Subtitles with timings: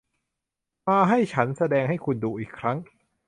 [0.87, 2.77] มา ให้ฉันแสดงให้คุณดูอีกครั้ง